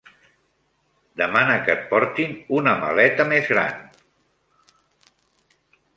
Demana 1.21 1.57
que 1.67 1.75
et 1.75 1.83
portin 1.91 2.33
una 2.61 2.75
maleta 2.85 3.27
més 3.35 3.53
gran? 3.53 3.87